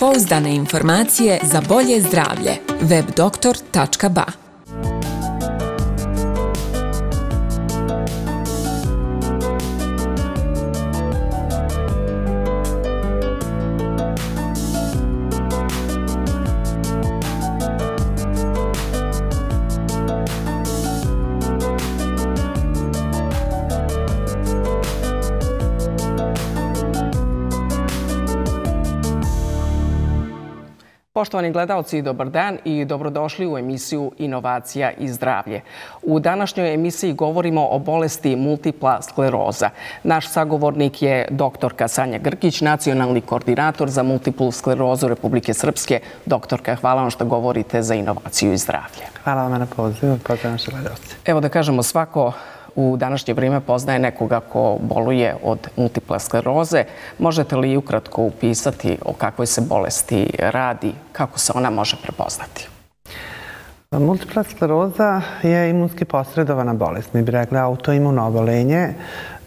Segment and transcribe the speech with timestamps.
[0.00, 2.56] Pouzdane informacije za bolje zdravlje.
[2.80, 4.51] webdoktor.ba
[31.32, 35.60] Poštovani gledalci, dobar dan i dobrodošli u emisiju Inovacija i zdravlje.
[36.02, 39.70] U današnjoj emisiji govorimo o bolesti multipla skleroza.
[40.02, 46.00] Naš sagovornik je doktorka Sanja Grkić, nacionalni koordinator za multiplu sklerozu Republike Srpske.
[46.26, 49.04] Doktorka, hvala vam što govorite za inovaciju i zdravlje.
[49.24, 50.18] Hvala vam na pozivu.
[50.26, 51.16] Pozdrav naše gledalci.
[51.24, 52.32] Evo da kažemo, svako
[52.76, 56.84] u današnje vrijeme poznaje nekoga ko boluje od multiple skleroze.
[57.18, 62.68] Možete li ukratko upisati o kakvoj se bolesti radi, kako se ona može prepoznati?
[63.90, 67.14] Pa multipla skleroza je imunski posredovana bolest.
[67.14, 68.94] Mi bi rekli autoimuno obolenje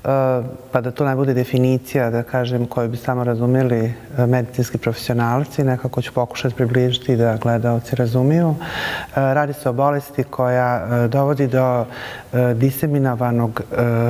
[0.06, 4.78] Eh, pa da to ne bude definicija, da kažem, koju bi samo razumeli eh, medicinski
[4.78, 8.56] profesionalci, nekako ću pokušati približiti da gledalci razumiju.
[8.60, 11.86] Eh, radi se o bolesti koja dovodi do
[12.56, 13.62] diseminovanog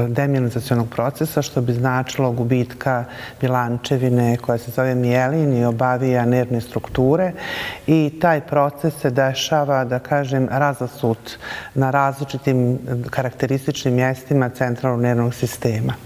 [0.07, 3.03] demilinizacijonog procesa, što bi značilo gubitka
[3.41, 7.31] bilančevine koja se zove mijelin i obavija nervne strukture.
[7.87, 11.37] I taj proces se dešava, da kažem, razasut
[11.73, 12.79] na različitim
[13.09, 15.97] karakterističnim mjestima centralnog nervnog sistema problema.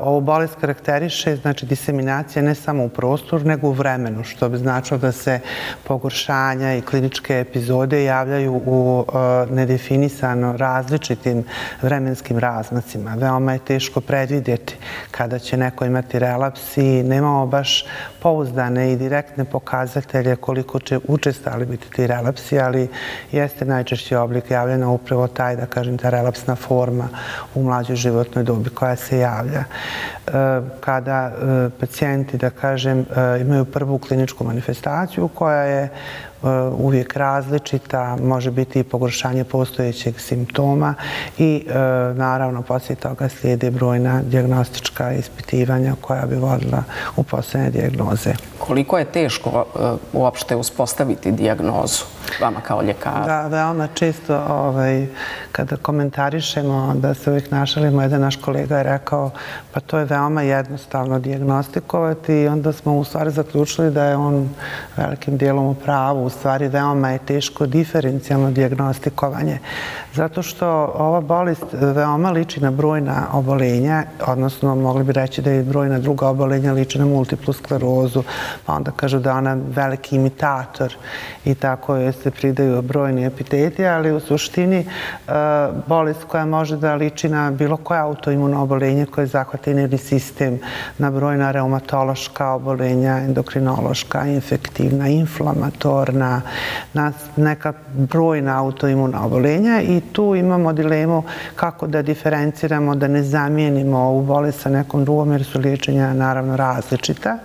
[0.00, 4.98] Ovo bolest karakteriše znači, diseminacija ne samo u prostoru, nego u vremenu, što bi značilo
[4.98, 5.40] da se
[5.84, 9.04] pogoršanja i kliničke epizode javljaju u
[9.50, 11.44] nedefinisano različitim
[11.82, 13.14] vremenskim razmacima.
[13.14, 14.76] Veoma je teško predvidjeti
[15.10, 17.84] kada će neko imati relaps i nemamo baš
[18.22, 22.88] pouzdane i direktne pokazatelje koliko će učestali biti ti relapsi, ali
[23.32, 27.08] jeste najčešći oblik javljena upravo taj, da kažem, ta relapsna forma
[27.54, 30.62] u mlađoj životnoj dobi koja se javlja pacijenta.
[30.80, 35.88] kada e, pacijenti, da kažem, e, imaju prvu kliničku manifestaciju koja je
[36.78, 40.94] uvijek različita, može biti i pogoršanje postojećeg simptoma
[41.38, 41.66] i
[42.14, 46.82] naravno poslije toga slijede brojna diagnostička ispitivanja koja bi vodila
[47.16, 48.34] u posljedne diagnoze.
[48.58, 49.64] Koliko je teško
[50.12, 52.04] uopšte uspostaviti diagnozu
[52.40, 53.24] vama kao ljekara?
[53.26, 55.06] Da, veoma često ovaj,
[55.52, 59.30] kada komentarišemo da se uvijek našalimo, jedan naš kolega je rekao
[59.72, 64.48] pa to je veoma jednostavno diagnostikovati i onda smo u stvari zaključili da je on
[64.96, 66.30] velikim dijelom u pravu.
[66.32, 69.58] Stvari veoma je teško diferencijalno diagnostikovanje.
[70.14, 75.62] Zato što ova bolest veoma liči na brojna obolenja, odnosno mogli bi reći da je
[75.62, 78.22] brojna druga obolenja liči na multiplu sklerozu,
[78.66, 80.96] pa onda kažu da ona veliki imitator
[81.44, 84.86] i tako joj se pridaju brojni epiteti, ali u suštini e,
[85.86, 90.58] bolest koja može da liči na bilo koje autoimuno obolenje koje zahvata nervni sistem,
[90.98, 96.21] na brojna reumatološka obolenja, endokrinološka, infektivna, inflamatorna,
[96.92, 101.22] na neka brojna autoimuna obolenja i tu imamo dilemu
[101.56, 106.56] kako da diferenciramo, da ne zamijenimo ovu bolest sa nekom drugom jer su liječenja naravno
[106.56, 107.38] različita.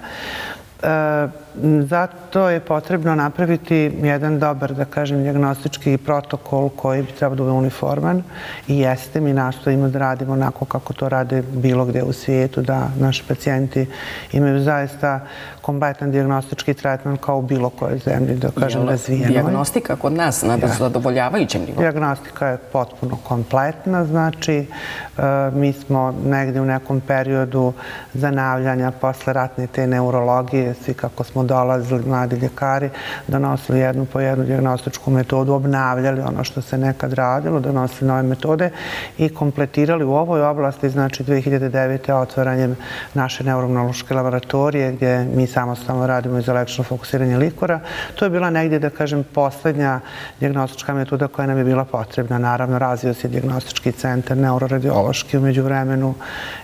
[0.84, 1.47] E,
[1.90, 7.54] zato je potrebno napraviti jedan dobar, da kažem, diagnostički protokol koji bi trebao da bude
[7.54, 8.24] uniforman
[8.68, 9.22] i jeste.
[9.22, 13.86] Mi nastojimo da radimo onako kako to rade bilo gde u svijetu, da naši pacijenti
[14.32, 15.20] imaju zaista
[15.62, 19.28] kompletan diagnostički tretman kao u bilo kojoj zemlji, da kažem, razvijenoj.
[19.28, 21.80] Diagnostika kod nas na zadovoljavajućem nivou?
[21.80, 25.22] Diagnostika je potpuno kompletna, znači e,
[25.54, 27.74] mi smo negdje u nekom periodu
[28.14, 32.90] zanavljanja posle ratne te neurologije, svi kako smo dolazili mladi ljekari,
[33.28, 38.70] donosili jednu po jednu diagnostičku metodu, obnavljali ono što se nekad radilo, donosili nove metode
[39.18, 42.14] i kompletirali u ovoj oblasti, znači 2009.
[42.14, 42.76] otvaranjem
[43.14, 46.46] naše neuronološke laboratorije gdje mi samostalno radimo iz
[46.88, 47.80] fokusiranje likora.
[48.16, 50.00] To je bila negdje, da kažem, posljednja
[50.40, 52.38] diagnostička metoda koja nam je bila potrebna.
[52.38, 56.14] Naravno, razvio se diagnostički centar neuroradiološki umeđu vremenu.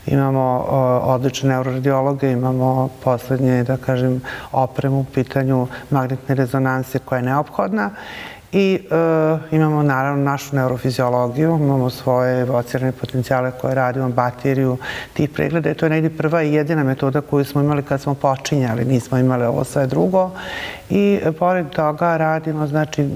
[0.05, 0.65] Imamo
[1.03, 4.21] odlične neuroradiologe, imamo posljednje, da kažem,
[4.73, 7.89] opremu u pitanju magnetne rezonanse koja je neophodna
[8.53, 14.77] i e, imamo naravno našu neurofiziologiju, imamo svoje evocirane potencijale koje radimo, bateriju,
[15.13, 15.73] tih pregleda.
[15.73, 19.45] To je negdje prva i jedina metoda koju smo imali kad smo počinjali, nismo imali
[19.45, 20.31] ovo sve drugo.
[20.89, 23.07] I e, pored toga radimo znači, e,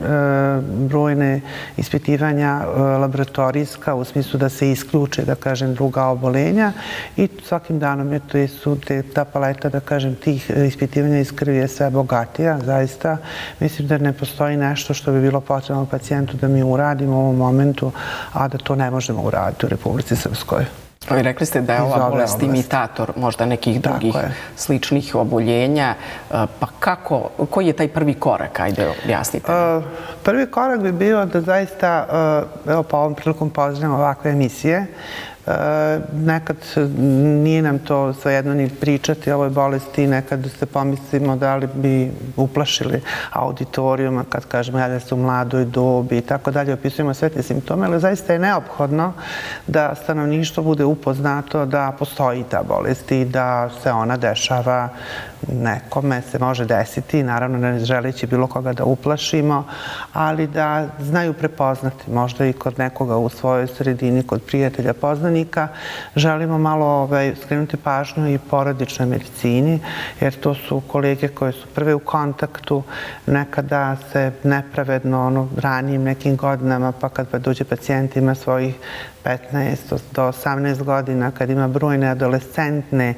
[0.61, 1.41] brojne
[1.77, 6.71] ispitivanja e, laboratorijska u smislu da se isključe, da kažem, druga obolenja
[7.17, 11.31] i svakim danom je to su te, ta paleta, da kažem, tih e, ispitivanja iz
[11.35, 13.17] krvi je sve bogatija, zaista.
[13.59, 17.35] Mislim da ne postoji nešto što bi bilo potrebno pacijentu da mi uradimo u ovom
[17.35, 17.91] momentu,
[18.33, 20.65] a da to ne možemo uraditi u Republici Srpskoj.
[21.19, 24.15] I rekli ste da je ova bolest imitator možda nekih drugih
[24.55, 25.95] sličnih oboljenja.
[25.95, 28.59] E, pa kako, koji je taj prvi korak?
[28.59, 29.51] Ajde, objasnite.
[29.51, 29.83] Uh,
[30.23, 32.07] prvi korak bi bio da zaista,
[32.65, 34.85] uh, evo pa ovom prilikom pozdravljam ovakve emisije,
[36.13, 36.57] nekad
[37.43, 42.11] nije nam to svejedno ni pričati o ovoj bolesti, nekad se pomislimo da li bi
[42.35, 43.01] uplašili
[43.31, 47.43] auditorijuma kad kažemo ja da su u mladoj dobi i tako dalje, opisujemo sve te
[47.43, 49.13] simptome, ali zaista je neophodno
[49.67, 54.89] da stanovništvo bude upoznato da postoji ta bolest i da se ona dešava
[55.47, 59.63] nekome se može desiti, naravno ne želeći bilo koga da uplašimo,
[60.13, 65.67] ali da znaju prepoznati, možda i kod nekoga u svojoj sredini, kod prijatelja, poznanika,
[66.15, 69.79] želimo malo ovaj, skrenuti pažnju i porodičnoj medicini,
[70.21, 72.83] jer to su kolege koje su prve u kontaktu,
[73.25, 78.75] nekada se nepravedno ono, ranijim nekim godinama, pa kad pa dođe pacijent ima svojih
[79.23, 83.13] 15 do 18 godina, kad ima brojne adolescentne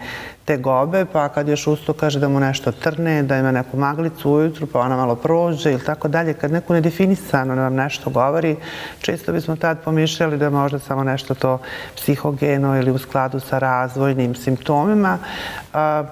[0.50, 4.68] tegobe, pa kad još usto kaže da mu nešto trne, da ima neku maglicu ujutru,
[4.68, 6.34] pa ona malo prođe ili tako dalje.
[6.34, 8.56] Kad neko nedefinisano nam nešto govori,
[9.00, 11.60] često bismo tad pomišljali da možda samo nešto to
[11.96, 15.18] psihogeno ili u skladu sa razvojnim simptomima.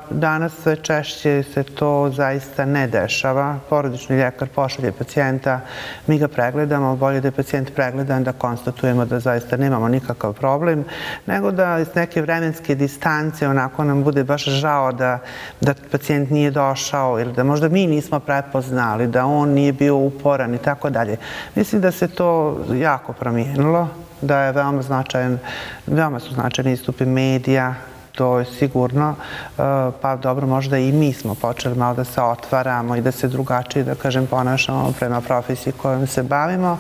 [0.10, 3.60] Danas sve češće se to zaista ne dešava.
[3.70, 5.60] Porodični ljekar pošalje pacijenta,
[6.08, 10.86] mi ga pregledamo, bolje da je pacijent pregledan da konstatujemo da zaista nemamo nikakav problem,
[11.26, 15.20] nego da iz neke vremenske distance onako nam bude baš žao da,
[15.62, 20.54] da pacijent nije došao ili da možda mi nismo prepoznali, da on nije bio uporan
[20.54, 21.18] i tako dalje.
[21.56, 23.88] Mislim da se to jako promijenilo,
[24.22, 25.40] da je veoma značajan,
[25.88, 27.76] veoma su značajni istupi medija,
[28.18, 29.62] to je sigurno, e,
[30.02, 33.84] pa dobro, možda i mi smo počeli malo da se otvaramo i da se drugačije,
[33.84, 36.80] da kažem, ponašamo prema profesiji kojom se bavimo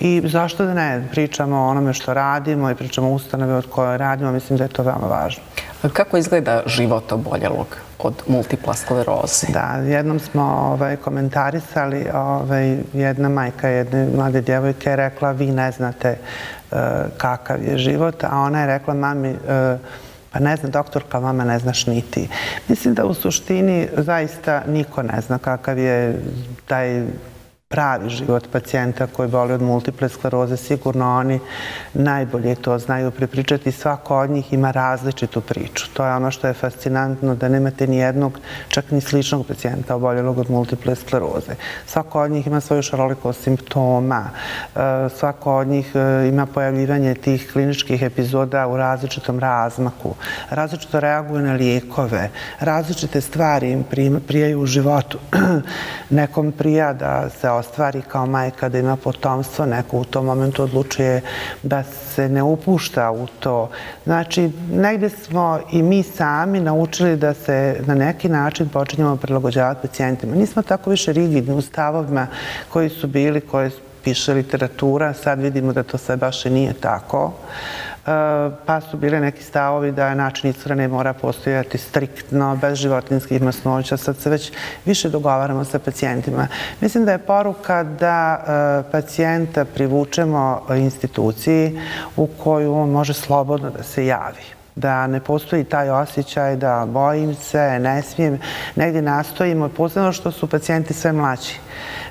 [0.00, 3.98] i zašto da ne pričamo o onome što radimo i pričamo o ustanove od koje
[3.98, 5.42] radimo, mislim da je to veoma važno.
[5.92, 7.66] Kako izgleda život oboljelog
[7.98, 9.46] od multipla skleroze?
[9.52, 15.72] Da, jednom smo ovaj, komentarisali, ovaj, jedna majka jedne mlade djevojke je rekla vi ne
[15.72, 16.16] znate
[16.70, 16.78] uh,
[17.18, 19.80] kakav je život, a ona je rekla mami uh,
[20.32, 22.28] pa ne zna doktorka, pa vama ne znaš niti.
[22.68, 26.22] Mislim da u suštini zaista niko ne zna kakav je
[26.66, 27.02] taj
[27.68, 31.40] pravi život pacijenta koji boli od multiple skleroze, sigurno oni
[31.94, 33.72] najbolje to znaju prepričati.
[33.72, 35.86] Svako od njih ima različitu priču.
[35.92, 40.38] To je ono što je fascinantno, da nemate ni jednog, čak ni sličnog pacijenta oboljelog
[40.38, 41.54] od multiple skleroze.
[41.86, 44.30] Svako od njih ima svoju šaroliko simptoma.
[44.76, 44.78] E,
[45.16, 50.14] svako od njih e, ima pojavljivanje tih kliničkih epizoda u različitom razmaku.
[50.50, 52.30] Različito reaguju na lijekove.
[52.60, 53.84] Različite stvari im
[54.26, 55.18] prijaju u životu.
[56.10, 61.20] Nekom prija da se ostvari kao majka da ima potomstvo, neko u tom momentu odlučuje
[61.62, 63.70] da se ne upušta u to.
[64.04, 70.36] Znači, negde smo i mi sami naučili da se na neki način počinjemo prilagođavati pacijentima.
[70.36, 72.26] Nismo tako više rigidni u stavovima
[72.72, 73.70] koji su bili, koje
[74.04, 77.32] piše literatura, sad vidimo da to sve baš i nije tako
[78.06, 83.96] E, pa su bile neki stavovi da način ishrane mora postojati striktno, bez životinskih masnoća.
[83.96, 84.52] Sad se već
[84.84, 86.48] više dogovaramo sa pacijentima.
[86.80, 88.44] Mislim da je poruka da
[88.86, 91.80] e, pacijenta privučemo instituciji
[92.16, 97.34] u koju on može slobodno da se javi da ne postoji taj osjećaj da bojim
[97.34, 98.38] se, ne smijem,
[98.76, 101.54] negdje nastojimo, posebno što su pacijenti sve mlađi.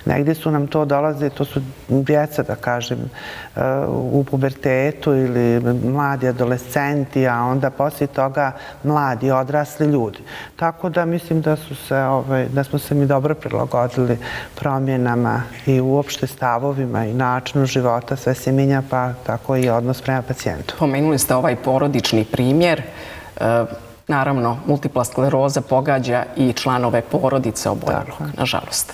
[0.05, 2.99] Negdje su nam to dolaze, to su djeca, da kažem,
[3.55, 8.51] eh, u pubertetu ili mladi adolescenti, a onda poslije toga
[8.83, 10.19] mladi, odrasli ljudi.
[10.55, 14.17] Tako da mislim da, su se, ovaj, da smo se mi dobro prilagodili
[14.55, 20.21] promjenama i uopšte stavovima i načinu života, sve se minja, pa tako i odnos prema
[20.21, 20.75] pacijentu.
[20.79, 22.54] Pomenuli ste ovaj porodični primjer.
[22.55, 23.67] Uh,
[24.07, 28.93] naravno, multipla skleroza pogađa i članove porodice oboljelog, nažalost.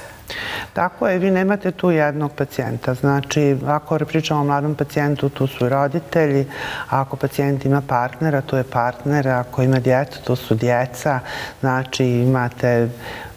[0.74, 2.94] Tako je, vi nemate tu jednog pacijenta.
[2.94, 6.46] Znači, ako pričamo o mladom pacijentu, tu su roditelji.
[6.89, 9.27] Ako pacijent ima partnera, to je partner.
[9.27, 11.20] Ako ima djeca, to su djeca.
[11.60, 12.89] Znači, imate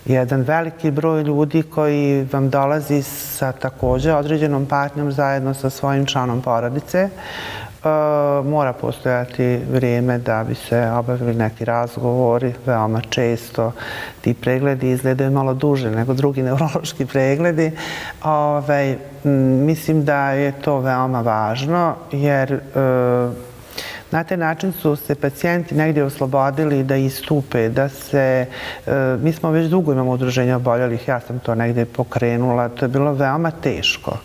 [0.04, 6.42] jedan veliki broj ljudi koji vam dolazi sa također određenom partnjom zajedno sa svojim članom
[6.42, 7.08] porodice.
[8.44, 13.72] Mora postojati vrijeme da bi se obavili neki razgovori, veoma često
[14.20, 17.70] ti pregledi izgledaju malo duže nego drugi neurološki pregledi.
[18.22, 18.96] Ovaj, Ove,
[19.66, 22.60] mislim da je to veoma važno jer e,
[24.14, 28.46] Na taj način su se pacijenti negdje oslobodili da istupe, da se...
[28.86, 32.88] E, mi smo već dugo imamo udruženja oboljelih, ja sam to negdje pokrenula, to je
[32.88, 34.18] bilo veoma teško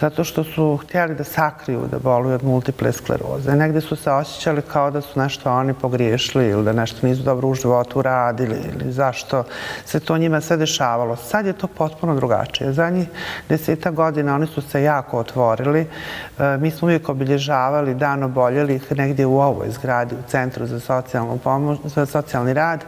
[0.00, 3.56] zato što su htjeli da sakriju da boluju od multiple skleroze.
[3.56, 7.48] Negdje su se osjećali kao da su nešto oni pogriješili ili da nešto nisu dobro
[7.48, 9.44] u životu radili ili zašto
[9.84, 11.16] se to njima sve dešavalo.
[11.16, 12.72] Sad je to potpuno drugačije.
[12.72, 13.08] Za njih
[13.48, 15.80] deseta godina oni su se jako otvorili.
[15.80, 15.86] E,
[16.60, 21.78] mi smo uvijek obilježavali dan oboljelih negdje u ovoj zgradi u Centru za, socijalnu pomoć,
[21.84, 22.84] za socijalni rad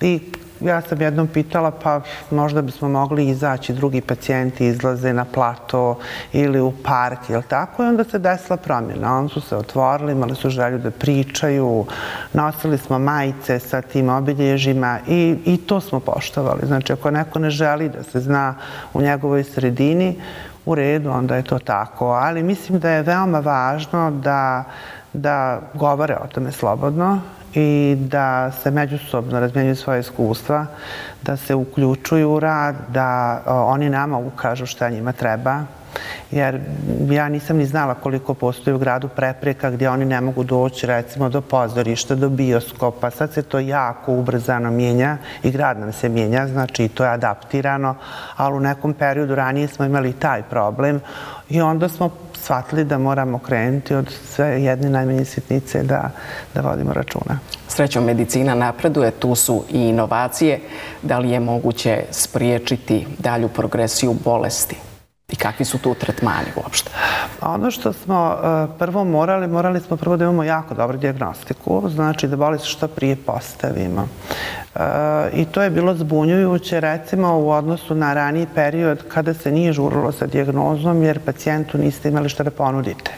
[0.00, 0.20] i
[0.64, 5.98] ja sam jednom pitala pa možda bismo mogli izaći, drugi pacijenti izlaze na plato
[6.32, 9.18] ili u park ili tako i onda se desila promjena.
[9.18, 11.86] Oni su se otvorili, imali su želju da pričaju,
[12.32, 16.60] nosili smo majice sa tim obilježima i, i to smo poštovali.
[16.66, 18.54] Znači ako neko ne želi da se zna
[18.94, 20.20] u njegovoj sredini,
[20.66, 22.06] u redu, onda je to tako.
[22.06, 24.64] Ali mislim da je veoma važno da
[25.12, 27.20] da govore o tome slobodno
[27.54, 30.66] i da se međusobno razmjenjuju svoje iskustva,
[31.22, 35.60] da se uključuju u rad, da oni nama ukažu šta njima treba.
[36.30, 36.60] Jer
[37.10, 41.28] ja nisam ni znala koliko postoji u gradu prepreka gdje oni ne mogu doći recimo
[41.28, 43.10] do pozorišta, do bioskopa.
[43.10, 47.94] Sad se to jako ubrzano mijenja i grad nam se mijenja, znači to je adaptirano,
[48.36, 51.00] ali u nekom periodu ranije smo imali taj problem
[51.48, 52.10] i onda smo
[52.42, 56.10] shvatili da moramo krenuti od sve jedne najmanje sitnice da,
[56.54, 57.38] da vodimo računa.
[57.68, 60.60] Srećom, medicina napreduje, tu su i inovacije.
[61.02, 64.91] Da li je moguće spriječiti dalju progresiju bolesti?
[65.32, 66.90] I kakvi su tu tretmani uopšte?
[67.40, 71.82] Pa ono što smo e, prvo morali, morali smo prvo da imamo jako dobru diagnostiku,
[71.88, 74.08] znači da bolest što prije postavimo.
[74.74, 74.80] E,
[75.34, 80.12] I to je bilo zbunjujuće, recimo, u odnosu na raniji period kada se nije žurilo
[80.12, 83.10] sa diagnozom jer pacijentu niste imali što da ponudite.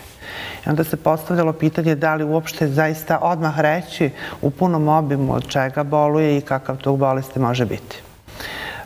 [0.67, 4.11] I onda se postavljalo pitanje da li uopšte zaista odmah reći
[4.43, 7.97] u punom obimu od čega boluje i kakav tog bolesti može biti.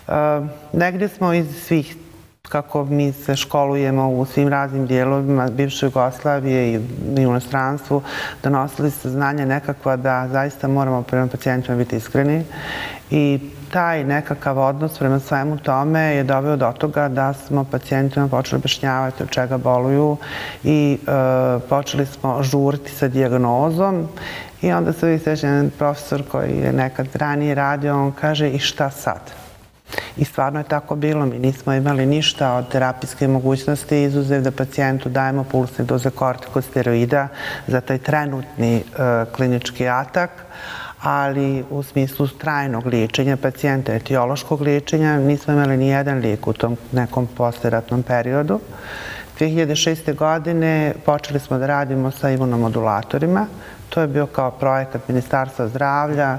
[0.08, 0.12] E,
[0.72, 1.96] negdje smo iz svih
[2.48, 8.02] kako mi se školujemo u svim raznim dijelovima bivše Jugoslavije i u inostranstvu,
[8.42, 12.44] donosili se znanje nekakva da zaista moramo prema pacijentima biti iskreni
[13.10, 13.40] i
[13.72, 19.22] taj nekakav odnos prema svemu tome je doveo do toga da smo pacijentima počeli objašnjavati
[19.22, 20.16] od čega boluju
[20.64, 21.10] i e,
[21.68, 24.08] počeli smo žuriti sa diagnozom
[24.62, 28.90] i onda se vi jedan profesor koji je nekad ranije radio, on kaže i šta
[28.90, 29.47] sad?
[30.16, 31.26] I stvarno je tako bilo.
[31.26, 37.28] Mi nismo imali ništa od terapijske mogućnosti izuzev da pacijentu dajemo pulsne doze kortikosteroida
[37.66, 38.82] za taj trenutni e,
[39.36, 40.30] klinički atak,
[41.02, 46.76] ali u smislu trajnog liječenja pacijenta, etiološkog liječenja, nismo imali ni jedan lijek u tom
[46.92, 48.60] nekom posteratnom periodu.
[49.38, 50.14] 2006.
[50.14, 53.46] godine počeli smo da radimo sa imunomodulatorima,
[53.88, 56.38] To je bio kao projekat Ministarstva zdravlja e,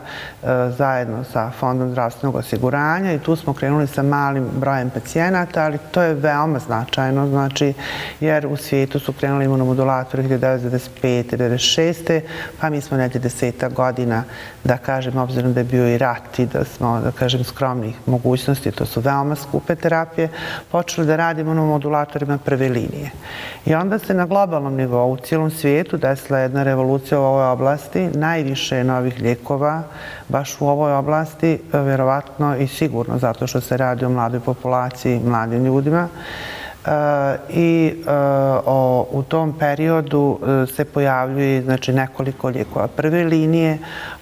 [0.77, 6.01] zajedno sa Fondom zdravstvenog osiguranja i tu smo krenuli sa malim brojem pacijenata, ali to
[6.01, 7.73] je veoma značajno, znači,
[8.19, 11.09] jer u svijetu su krenuli imunomodulatori 1995.
[11.09, 12.21] 1996.
[12.61, 14.23] pa mi smo nekje deseta godina,
[14.63, 18.71] da kažem, obzirom da je bio i rat i da smo, da kažem, skromnih mogućnosti,
[18.71, 20.29] to su veoma skupe terapije,
[20.71, 23.11] počeli da radimo na modulatorima prve linije.
[23.65, 28.07] I onda se na globalnom nivou u cijelom svijetu desila jedna revolucija u ovoj oblasti,
[28.13, 29.83] najviše novih lijekova
[30.27, 35.65] baš u ovoj oblasti, vjerovatno i sigurno zato što se radi o mladoj populaciji, mladim
[35.65, 36.07] ljudima.
[36.85, 36.91] E,
[37.49, 38.11] I e,
[39.11, 43.77] u tom periodu e, se pojavljuje znači, nekoliko lijekova prve linije,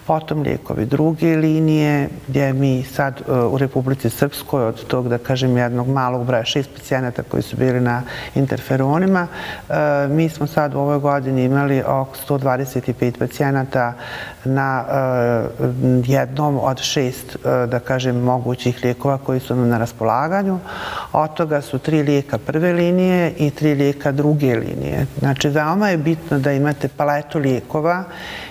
[0.08, 5.58] potom lijekovi druge linije, gdje mi sad e, u Republici Srpskoj od tog, da kažem,
[5.58, 8.02] jednog malog broja šest pacijenata koji su bili na
[8.36, 9.74] interferonima, e,
[10.08, 13.94] mi smo sad u ovoj godini imali oko 125 pacijenata
[14.46, 15.64] na e,
[16.06, 20.60] jednom od šest, da kažem, mogućih lijekova koji su nam na raspolaganju.
[21.14, 25.06] Od toga su tri lijeka prve linije i tri lijeka druge linije.
[25.20, 28.04] Znači, veoma je bitno da imate paletu lijekova,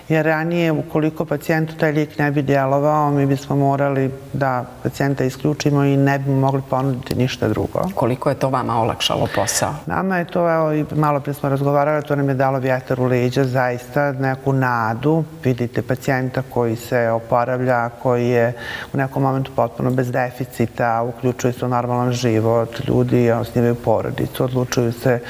[0.08, 5.24] jer ranije, ukoliko pacijenta pacijentu taj lijek ne bi djelovao, mi bismo morali da pacijenta
[5.24, 7.80] isključimo i ne bi mogli ponuditi ništa drugo.
[7.94, 9.74] Koliko je to vama olakšalo posao?
[9.86, 13.04] Nama je to, evo, i malo prije smo razgovarali, to nam je dalo vjetar u
[13.04, 15.24] leđa, zaista neku nadu.
[15.44, 18.52] Vidite pacijenta koji se oporavlja, koji je
[18.92, 24.92] u nekom momentu potpuno bez deficita, uključuje se u normalan život, ljudi osnivaju porodicu, odlučuju
[24.92, 25.20] se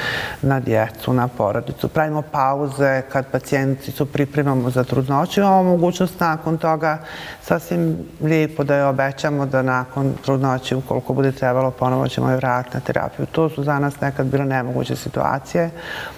[0.42, 1.88] na djecu, na porodicu.
[1.88, 6.98] Pravimo pauze kad pacijenti su pripremamo za trudnoću, imamo mogućnost nakon toga
[7.42, 12.76] sasvim lijepo da je obećamo da nakon trudnoće, ukoliko bude trebalo, ponovo ćemo je vratiti
[12.76, 13.26] na terapiju.
[13.26, 15.70] To su za nas nekad bile nemoguće situacije.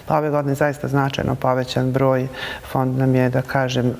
[0.05, 2.27] Pa ove godine zaista značajno povećan broj.
[2.71, 3.93] Fond nam je, da kažem, e,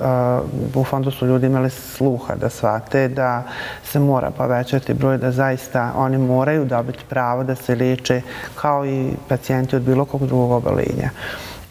[0.74, 3.42] u fondu su ljudi imali sluha da shvate da
[3.84, 8.22] se mora povećati broj, da zaista oni moraju dobiti pravo da se liječe
[8.54, 11.10] kao i pacijenti od bilo kog drugog obalenja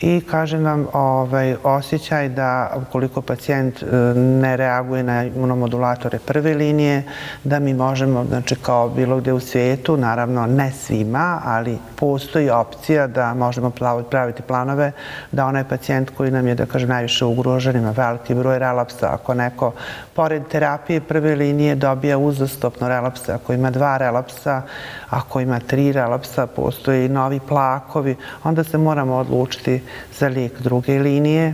[0.01, 7.03] i kaže nam ovaj, osjećaj da ukoliko pacijent e, ne reaguje na imunomodulatore prve linije,
[7.43, 13.07] da mi možemo, znači kao bilo gde u svijetu, naravno ne svima, ali postoji opcija
[13.07, 13.71] da možemo
[14.09, 14.91] praviti planove
[15.31, 19.33] da onaj pacijent koji nam je, da kaže, najviše ugrožen, ima veliki broj relapsa, ako
[19.33, 19.71] neko
[20.15, 24.61] pored terapije prve linije dobija uzastopno relapsa, ako ima dva relapsa,
[25.09, 29.81] ako ima tri relapsa, postoje i novi plakovi, onda se moramo odlučiti
[30.19, 31.53] za lijek druge linije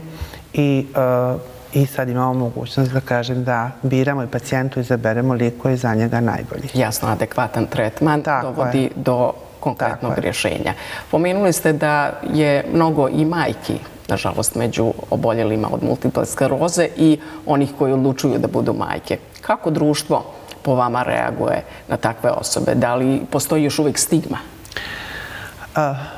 [0.53, 0.85] i
[1.33, 1.41] uh,
[1.75, 5.95] i sad imamo mogućnost da kažem da biramo i pacijentu izaberemo lijek koji je za
[5.95, 6.69] njega najbolji.
[6.73, 10.73] Jasno, adekvatan tretman dovodi do konkretnog rješenja.
[11.11, 17.73] Pomenuli ste da je mnogo i majki, nažalost, među oboljelima od multiple skleroze i onih
[17.77, 19.17] koji odlučuju da budu majke.
[19.41, 20.25] Kako društvo
[20.61, 22.75] po vama reaguje na takve osobe?
[22.75, 24.37] Da li postoji još uvijek stigma?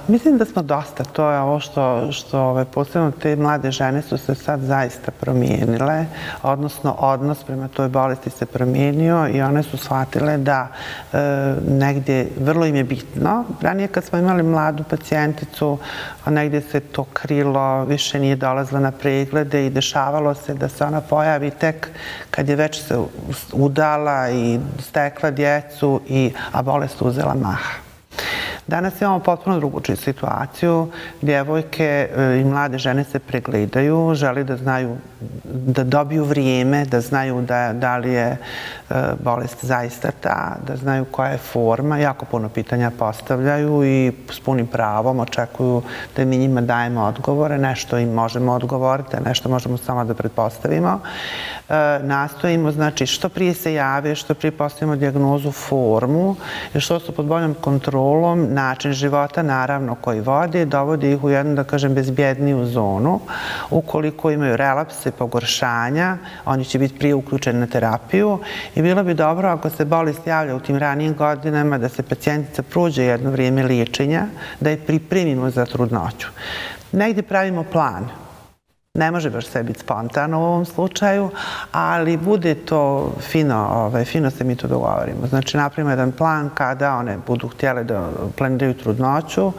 [0.08, 1.04] Mislim da smo dosta.
[1.04, 6.06] To je ovo što, što ove, posebno te mlade žene su se sad zaista promijenile,
[6.44, 10.68] odnosno odnos prema toj bolesti se promijenio i one su shvatile da
[11.14, 11.18] e,
[11.70, 13.46] negdje vrlo im je bitno.
[13.62, 15.78] Ranije kad smo imali mladu pacijenticu,
[16.26, 21.02] negdje se to krilo, više nije dolazila na preglede i dešavalo se da se ona
[21.02, 21.90] pojavi tek
[22.32, 22.98] kad je već se
[23.54, 27.87] udala i stekla djecu, i, a bolest uzela maha.
[28.68, 30.88] Danas imamo potpuno drugu situaciju.
[31.22, 34.98] Djevojke e, i mlade žene se pregledaju, žele da znaju,
[35.44, 38.38] da dobiju vrijeme, da znaju da, da li je e,
[39.24, 41.98] bolest zaista ta, da znaju koja je forma.
[41.98, 45.82] Jako puno pitanja postavljaju i s punim pravom očekuju
[46.16, 47.58] da mi njima dajemo odgovore.
[47.58, 51.00] Nešto im možemo odgovoriti, a nešto možemo samo da pretpostavimo.
[51.70, 56.36] E, nastojimo, znači, što prije se jave, što prije postavimo diagnozu formu,
[56.80, 61.64] što su pod boljom kontrolom, način života, naravno, koji vodi, dovodi ih u jednu, da
[61.64, 63.20] kažem, bezbjedniju zonu.
[63.70, 68.40] Ukoliko imaju relapse, pogoršanja, oni će biti prije uključeni na terapiju
[68.76, 72.64] i bilo bi dobro ako se bolest javlja u tim ranijim godinama da se pacijentica
[72.64, 74.28] pruđe jedno vrijeme liječenja,
[74.60, 76.28] da je pripremimo za trudnoću.
[76.92, 78.10] Negdje pravimo plan,
[78.98, 81.30] ne može baš sve biti spontano u ovom slučaju,
[81.72, 85.28] ali bude to fino, ovaj, fino se mi to dogovorimo.
[85.28, 89.52] Znači, napravimo jedan plan kada one budu htjele da planiraju trudnoću,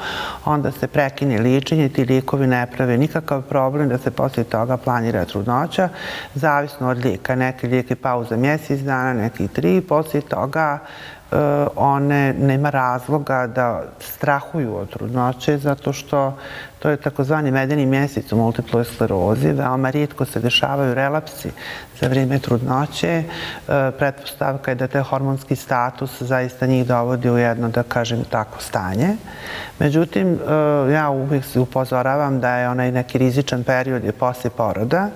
[0.45, 5.25] onda se prekine ličenje, ti likovi ne prave nikakav problem da se poslije toga planira
[5.25, 5.89] trudnoća,
[6.35, 7.35] zavisno od lijeka.
[7.35, 10.79] Neki lik je pauza mjesec dana, neki tri, poslije toga
[11.33, 16.37] E, one nema razloga da strahuju od trudnoće zato što
[16.79, 19.53] to je takozvani medeni mjesec u multiploj sklerozi.
[19.53, 21.51] Veoma rijetko se dešavaju relapsi
[22.01, 23.09] za vrijeme trudnoće.
[23.09, 23.25] E,
[23.99, 29.17] pretpostavka je da te hormonski status zaista njih dovodi u jedno, da kažem, tako stanje.
[29.79, 35.09] Međutim, e, ja uvijek se upozoravam da je onaj neki rizičan period je poslije poroda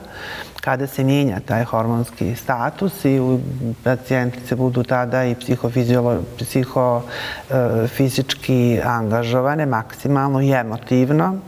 [0.65, 3.21] kada se mijenja taj hormonski status i
[3.85, 5.35] pacijentice budu tada i
[6.39, 11.39] psihofizički angažovane maksimalno i emotivno,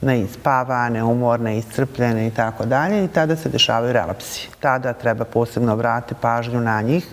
[0.00, 4.48] neispavane, umorne, iscrpljene i tako dalje i tada se dešavaju relapsi.
[4.60, 7.06] Tada treba posebno vratiti pažnju na njih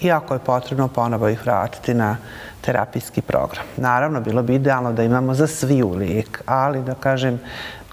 [0.00, 2.16] i ako je potrebno ponovo ih vratiti na
[2.60, 3.64] terapijski program.
[3.76, 7.40] Naravno, bilo bi idealno da imamo za svi u lijek, ali da kažem,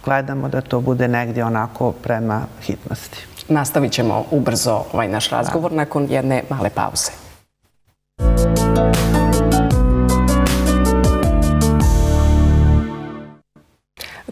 [0.08, 3.26] gledamo da to bude negdje onako prema hitnosti.
[3.50, 7.12] Nastavit ćemo ubrzo ovaj naš razgovor nakon jedne male pauze.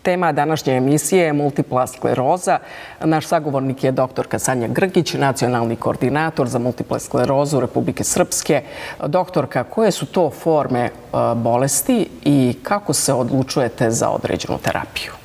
[0.02, 2.60] Tema današnje emisije je multipla skleroza.
[3.04, 8.64] Naš sagovornik je doktorka Sanja Grgić, nacionalni koordinator za multipla sklerozu Republike Srpske.
[9.08, 10.92] Doktorka, koje su to forme e,
[11.36, 15.25] bolesti i kako se odlučujete za određenu terapiju?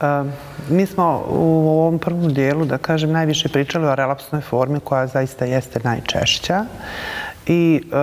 [0.00, 0.28] Ehm,
[0.68, 5.44] mi smo u ovom prvom dijelu, da kažem, najviše pričali o relapsnoj formi koja zaista
[5.44, 6.64] jeste najčešća
[7.48, 7.96] i e,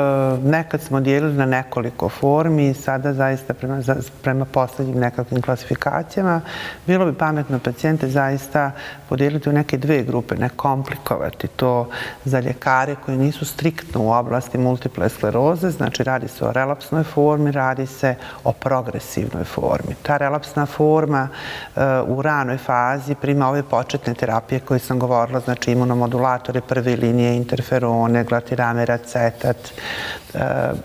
[0.44, 3.82] nekad smo dijelili na nekoliko formi sada zaista prema,
[4.22, 6.42] prema poslednjim nekakvim klasifikacijama
[6.88, 8.72] bilo bi pametno pacijente zaista
[9.10, 11.90] podijeliti u neke dve grupe, ne komplikovati to
[12.26, 17.52] za ljekare koji nisu striktno u oblasti multiple skleroze, znači radi se o relapsnoj formi,
[17.52, 19.96] radi se o progresivnoj formi.
[20.02, 21.28] Ta relapsna forma
[21.76, 27.36] e, u ranoj fazi prima ove početne terapije koje sam govorila, znači imunomodulatore prve linije,
[27.36, 28.86] interferone, glatirame,
[29.41, 29.71] that
[30.34, 30.78] uh,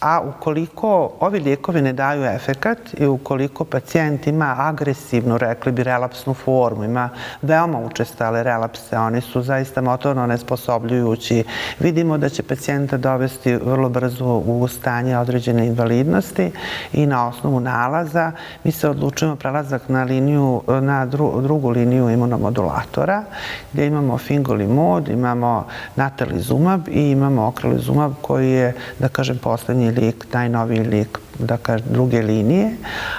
[0.00, 6.34] a ukoliko ovi lijekovi ne daju efekat i ukoliko pacijent ima agresivnu, rekli bi, relapsnu
[6.34, 7.08] formu, ima
[7.42, 11.44] veoma učestale relapse, oni su zaista motorno nesposobljujući,
[11.80, 16.52] vidimo da će pacijenta dovesti vrlo brzo u stanje određene invalidnosti
[16.92, 18.32] i na osnovu nalaza
[18.64, 21.06] mi se odlučujemo prelazak na, liniju, na
[21.42, 23.24] drugu liniju imunomodulatora
[23.72, 30.80] gdje imamo fingolimod, imamo natalizumab i imamo okralizumab koji je, da kažem, poslednji lik, najnoviji
[30.80, 32.76] lik da kažem, druge linije,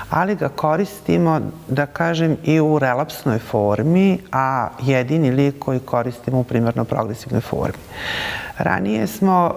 [0.09, 6.43] ali ga koristimo, da kažem, i u relapsnoj formi, a jedini lik koji koristimo u
[6.43, 7.83] primarno progresivnoj formi.
[8.57, 9.53] Ranije smo,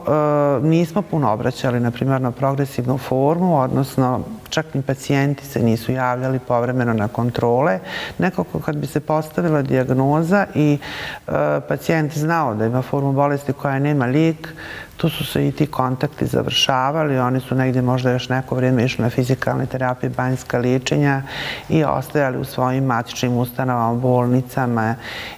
[0.63, 6.39] e, nismo puno obraćali na primarno progresivnu formu, odnosno čak ni pacijenti se nisu javljali
[6.39, 7.79] povremeno na kontrole.
[8.19, 11.31] Nekako kad bi se postavila diagnoza i e,
[11.69, 14.49] pacijent znao da ima formu bolesti koja nema lik,
[14.97, 19.03] tu su se i ti kontakti završavali, oni su negdje možda još neko vrijeme išli
[19.03, 21.23] na fizikalne terapije, banjska liječenja
[21.69, 24.95] i ostajali u svojim matičnim ustanovama, bolnicama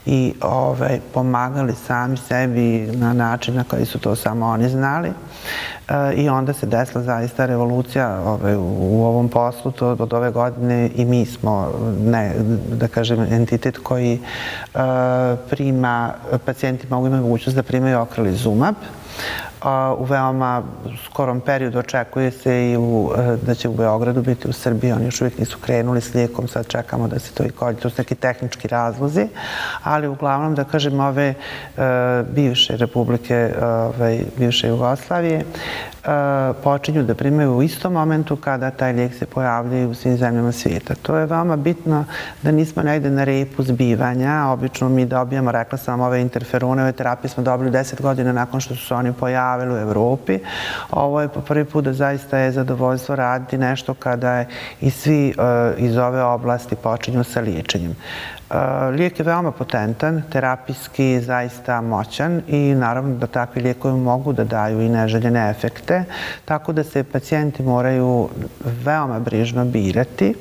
[0.07, 5.13] i ovaj, pomagali sami sebi na način na koji su to samo oni znali.
[5.89, 9.73] E, I onda se desila zaista revolucija ovaj, u ovom poslu.
[9.73, 12.33] To od ove godine i mi smo, ne,
[12.73, 14.79] da kažem, entitet koji e,
[15.51, 16.13] prima,
[16.45, 18.75] pacijenti mogu imati mogućnost da primaju okralizumab
[19.99, 20.63] u veoma
[21.05, 24.93] skorom periodu očekuje se i u, eh, da će u Beogradu biti u Srbiji.
[24.93, 27.77] Oni još uvijek nisu krenuli s lijekom, sad čekamo da se to i kolje.
[27.77, 29.29] To su neki tehnički razlozi,
[29.83, 31.35] ali uglavnom, da kažem, ove e,
[32.35, 35.45] bivše republike, ove, bivše Jugoslavije,
[36.07, 40.53] Eh, počinju da primaju u istom momentu kada taj lijek se pojavlja u svim zemljama
[40.53, 40.95] svijeta.
[41.03, 42.05] To je veoma bitno
[42.43, 44.47] da nismo negde na repu zbivanja.
[44.49, 48.75] Obično mi dobijamo, rekla sam ove interferone, ove terapije smo dobili deset godina nakon što
[48.75, 50.39] su se oni pojavili u Evropi.
[50.91, 54.47] Ovo je po prvi put da zaista je zadovoljstvo raditi nešto kada je
[54.81, 57.97] i svi eh, iz ove oblasti počinju sa liječenjem.
[58.51, 64.45] Eh, lijek je veoma potentan, terapijski zaista moćan i naravno da takvi lijekovi mogu da
[64.45, 66.05] daju i neželjene efekte,
[66.45, 68.29] tako da se pacijenti moraju
[68.85, 70.35] veoma brižno birati.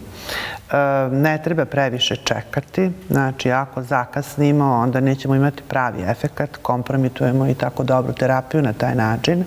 [0.72, 7.54] Eh, ne treba previše čekati, znači ako zakasnimo onda nećemo imati pravi efekt, kompromitujemo i
[7.54, 9.44] tako dobru terapiju na taj način,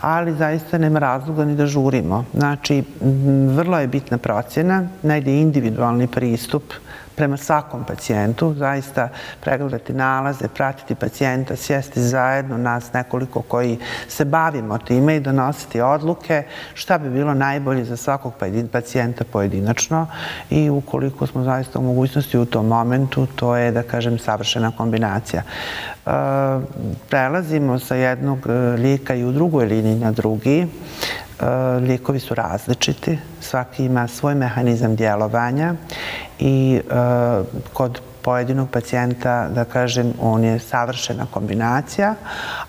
[0.00, 2.24] ali zaista nema razloga ni da žurimo.
[2.34, 2.84] Znači,
[3.48, 6.62] vrlo je bitna procjena, najde individualni pristup
[7.16, 9.08] prema svakom pacijentu, zaista
[9.40, 16.42] pregledati nalaze, pratiti pacijenta, sjesti zajedno nas nekoliko koji se bavimo time i donositi odluke
[16.74, 18.32] šta bi bilo najbolje za svakog
[18.72, 20.06] pacijenta pojedinačno
[20.50, 25.42] i ukoliko smo zaista u mogućnosti u tom momentu, to je, da kažem, savršena kombinacija.
[25.42, 26.10] E,
[27.10, 30.66] prelazimo sa jednog e, lika lijeka i u drugoj liniji na drugi.
[31.40, 31.46] E,
[31.78, 35.74] lijekovi su različiti, svaki ima svoj mehanizam djelovanja
[36.38, 36.94] i e,
[37.72, 42.14] kod pojedinog pacijenta, da kažem, on je savršena kombinacija,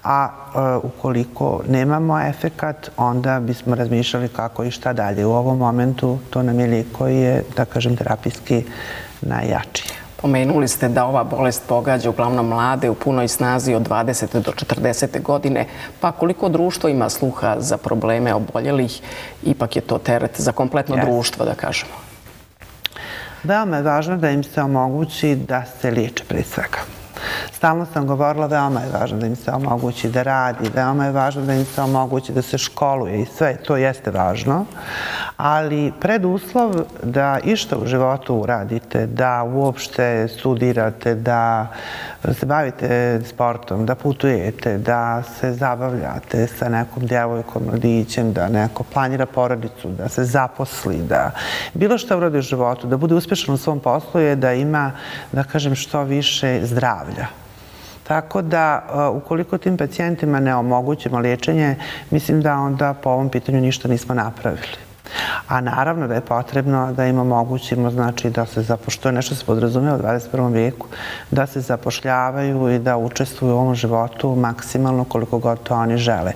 [0.03, 5.25] a e, ukoliko nemamo efekat, onda bismo razmišljali kako i šta dalje.
[5.25, 8.63] U ovom momentu to nam je lijek koji je, da kažem, terapijski
[9.21, 10.04] najjačiji.
[10.25, 14.41] Pomenuli ste da ova bolest pogađa uglavnom mlade u punoj snazi od 20.
[14.41, 15.21] do 40.
[15.21, 15.67] godine.
[15.99, 19.01] Pa koliko društvo ima sluha za probleme oboljelih,
[19.43, 21.93] ipak je to teret za kompletno društvo, da kažemo.
[23.43, 27.04] Veoma je važno da im se omogući da se liječe pre svega.
[27.51, 31.41] Stalno sam govorila, veoma je važno da im se omogući da radi, veoma je važno
[31.41, 34.65] da im se omogući da se školuje i sve, to jeste važno.
[35.37, 41.67] Ali preduslov da išta u životu uradite, da uopšte studirate, da
[42.39, 49.25] se bavite sportom, da putujete, da se zabavljate sa nekom djevojkom, mladićem, da neko planira
[49.25, 51.31] porodicu, da se zaposli, da
[51.73, 54.91] bilo što uradi u životu, da bude uspješan u svom poslu je da ima,
[55.31, 57.24] da kažem, što više zdravlja.
[58.07, 61.75] Tako da, e, ukoliko tim pacijentima ne omogućimo liječenje,
[62.11, 64.84] mislim da onda po ovom pitanju ništa nismo napravili.
[65.47, 69.93] A naravno da je potrebno da im omogućimo znači, da se zapošljaju, nešto se podrazume
[69.93, 70.53] u 21.
[70.53, 70.87] vijeku,
[71.31, 76.33] da se zapošljavaju i da učestvuju u ovom životu maksimalno koliko god to oni žele.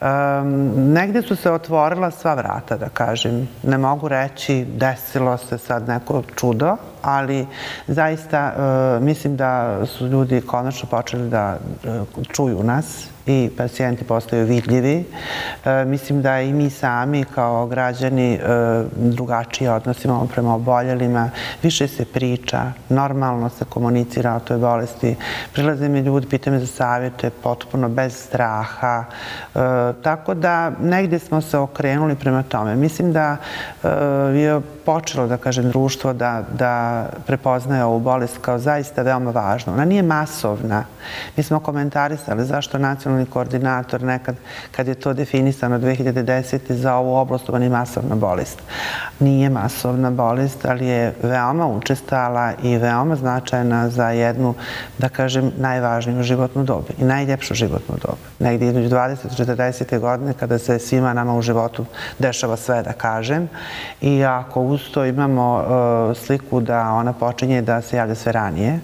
[0.00, 3.48] Um, negdje su se otvorila sva vrata, da kažem.
[3.62, 7.46] Ne mogu reći desilo se sad neko čudo, ali
[7.86, 14.46] zaista uh, mislim da su ljudi konačno počeli da uh, čuju nas i pacijenti postaju
[14.46, 15.04] vidljivi.
[15.64, 18.38] E, mislim da i mi sami kao građani e,
[18.96, 21.30] drugačije odnosimo prema oboljelima.
[21.62, 25.16] Više se priča, normalno se komunicira o toj bolesti.
[25.52, 29.04] Prilaze mi ljudi, pitaju me za savjete, potpuno bez straha.
[29.04, 29.58] E,
[30.02, 32.76] tako da negdje smo se okrenuli prema tome.
[32.76, 33.36] Mislim da
[33.84, 33.88] e,
[34.38, 39.72] je počelo, da kažem, društvo da, da prepoznaje ovu bolest kao zaista veoma važno.
[39.72, 40.84] Ona nije masovna.
[41.36, 44.36] Mi smo komentarisali zašto nacionalni koordinator nekad,
[44.70, 46.72] kad je to definisano 2010.
[46.72, 48.62] za ovu oblast, ovo nije masovna bolest.
[49.18, 54.54] Nije masovna bolest, ali je veoma učestala i veoma značajna za jednu,
[54.98, 58.18] da kažem, najvažniju životnu dobu i najljepšu životnu dobu.
[58.38, 59.16] Negdje između 20.
[59.38, 59.98] 40.
[59.98, 61.84] godine kada se svima nama u životu
[62.18, 63.48] dešava sve, da kažem.
[64.00, 65.64] I ako usto imamo
[66.10, 68.80] uh, sliku da ona počinje da se javlja sve ranije,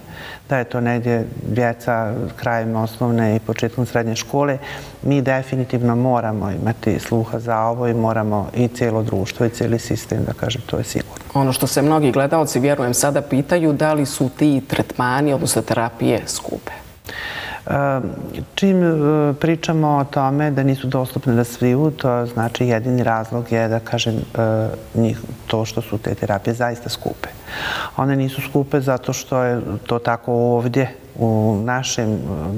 [0.49, 4.57] da je to negdje djeca krajem osnovne i početkom srednje škole,
[5.03, 10.23] mi definitivno moramo imati sluha za ovo i moramo i cijelo društvo i cijeli sistem,
[10.25, 11.25] da kažem, to je sigurno.
[11.33, 16.21] Ono što se mnogi gledalci, vjerujem, sada pitaju da li su ti tretmani, odnosno terapije,
[16.27, 16.71] skupe?
[18.55, 23.67] Čim e, pričamo o tome da nisu dostupne da sviju, to znači jedini razlog je
[23.67, 24.19] da kažem e,
[24.95, 27.29] njih, to što su te terapije zaista skupe.
[27.97, 32.11] One nisu skupe zato što je to tako ovdje u našem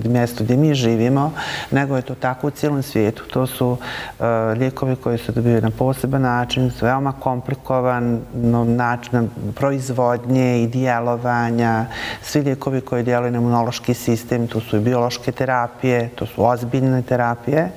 [0.05, 1.31] e, mjestu gdje mi živimo,
[1.71, 3.23] nego je to tako u cijelom svijetu.
[3.33, 4.25] To su uh,
[4.57, 8.21] lijekovi koji se dobiju na poseban način, su veoma komplikovan
[8.65, 11.85] način proizvodnje i dijelovanja.
[12.21, 17.01] Svi lijekovi koji djeluju na imunološki sistem, to su i biološke terapije, to su ozbiljne
[17.01, 17.71] terapije.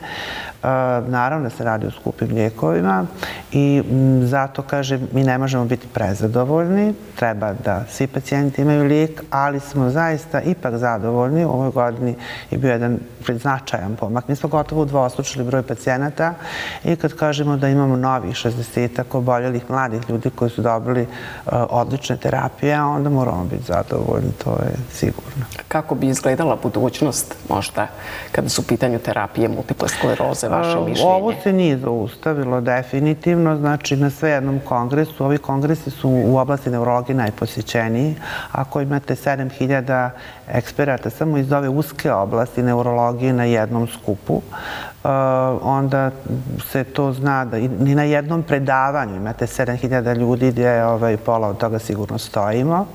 [0.62, 3.07] Eh, naravno da se radi o skupim lijekovima
[3.53, 6.94] i mm, zato, kažem, mi ne možemo biti prezadovoljni.
[7.16, 11.44] Treba da svi pacijenti imaju lijek, ali smo zaista ipak zadovoljni.
[11.44, 12.14] U ovoj godini
[12.51, 12.98] je bio jedan
[13.29, 14.29] značajan pomak.
[14.29, 16.35] Mi smo gotovo udvostručili broj pacijenata
[16.85, 22.16] i kad kažemo da imamo novih 60-ak oboljelih mladih ljudi koji su dobili eh, odlične
[22.16, 25.44] terapije, onda moramo biti zadovoljni, to je sigurno.
[25.68, 27.87] Kako bi izgledala budućnost možda
[28.33, 30.52] kada su u pitanju terapije multiple skleroze?
[30.57, 31.11] Vaše mišljenje?
[31.11, 33.57] Ovo se nije zaustavilo definitivno.
[33.57, 38.15] Znači, na sve jednom kongresu, ovi kongresi su u oblasti neurologije najposjećeniji.
[38.53, 40.11] Ako imate 7000
[40.53, 45.11] eksperata samo iz ove uske oblasti neurologije na jednom skupu, uh,
[45.62, 46.11] onda
[46.71, 51.59] se to zna da ni na jednom predavanju imate 7000 ljudi gdje ovaj, pola od
[51.59, 52.87] toga sigurno stojimo.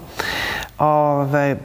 [0.79, 1.57] Ove,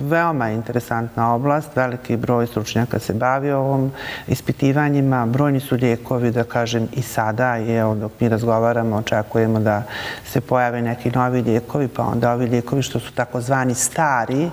[0.00, 3.92] veoma interesantna oblast, veliki broj stručnjaka se bavi ovom
[4.28, 9.82] ispitivanjima, brojni su lijekovi, da kažem, i sada, je, dok mi razgovaramo, očekujemo da
[10.24, 14.50] se pojave neki novi lijekovi, pa onda ovi lijekovi što su takozvani stari,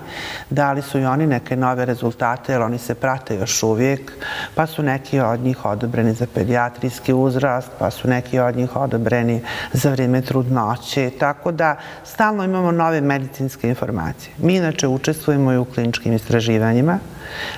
[0.50, 4.12] dali su i oni neke nove rezultate, jer oni se prate još uvijek,
[4.54, 9.42] pa su neki od njih odobreni za pediatrijski uzrast, pa su neki od njih odobreni
[9.72, 14.34] za vrijeme trudnoće, tako da stalno imamo nove medicinske informacije informacije.
[14.38, 16.98] Mi inače učestvujemo i u kliničkim istraživanjima.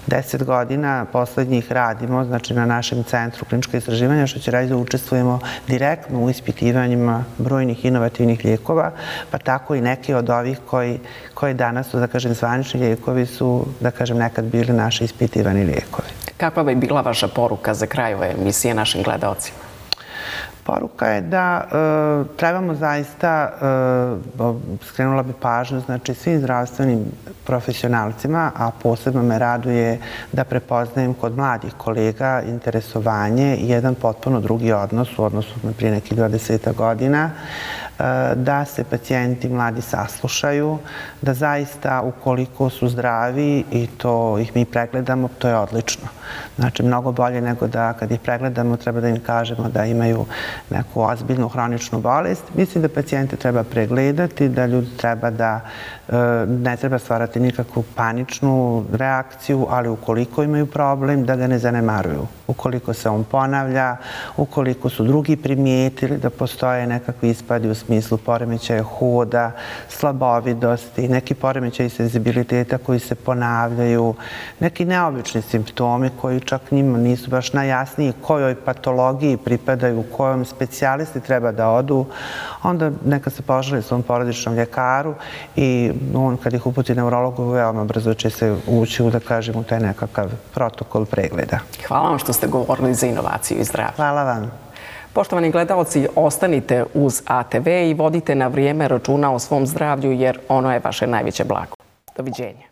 [0.07, 5.41] Deset godina poslednjih radimo znači, na našem centru kliničke istraživanja, što će raditi da učestvujemo
[5.69, 8.93] direktno u ispitivanjima brojnih inovativnih lijekova,
[9.31, 10.99] pa tako i neki od ovih koji,
[11.35, 16.09] koji danas su, da kažem, zvanični lijekovi su, da kažem, nekad bili naši ispitivani lijekovi.
[16.37, 19.70] Kakva bi bila vaša poruka za kraj ove emisije našim gledalcima?
[20.65, 23.51] Poruka je da e, trebamo zaista,
[24.41, 27.05] e, skrenula bi pažnju, znači svim zdravstvenim
[27.47, 29.99] profesionalcima, a posebno me raduje
[30.33, 35.93] da prepoznajem kod mladih kolega interesovanje i jedan potpuno drugi odnos u odnosu na prije
[35.93, 37.31] nekih 20 godina,
[38.01, 40.79] E, da se pacijenti mladi saslušaju,
[41.23, 46.09] da zaista ukoliko su zdravi i to ih mi pregledamo, to je odlično.
[46.57, 50.27] Znači, mnogo bolje nego da kad ih pregledamo treba da im kažemo da imaju
[50.71, 52.43] neku ozbiljnu hroničnu bolest.
[52.55, 55.61] Mislim da pacijente treba pregledati, da ljudi treba da
[56.09, 56.13] e,
[56.47, 62.27] ne treba stvarati nikakvu paničnu reakciju, ali ukoliko imaju problem, da ga ne zanemaruju.
[62.47, 63.97] Ukoliko se on ponavlja,
[64.37, 69.53] ukoliko su drugi primijetili da postoje nekakvi ispadi u smislu smislu poremećaja hoda,
[69.89, 74.15] slabovidosti, neki poremećaj senzibiliteta koji se ponavljaju,
[74.61, 81.53] neki neobični simptomi koji čak njima nisu baš najjasniji kojoj patologiji pripadaju, kojom specijalisti treba
[81.53, 82.07] da odu,
[82.63, 85.15] onda neka se poželi svom porodičnom ljekaru
[85.57, 89.65] i on kad ih uputi neurologu veoma brzo će se ući u, da kažem, u
[89.65, 91.59] taj nekakav protokol pregleda.
[91.89, 93.97] Hvala vam što ste govorili za inovaciju i zdravlje.
[93.97, 94.70] Hvala vam.
[95.13, 100.73] Poštovani gledalci, ostanite uz ATV i vodite na vrijeme računa o svom zdravlju jer ono
[100.73, 101.75] je vaše najveće blago.
[102.17, 102.71] Doviđenja.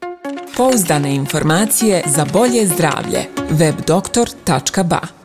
[0.57, 3.25] Pouzdane informacije za bolje zdravlje.
[3.51, 5.18] webdoktor.ba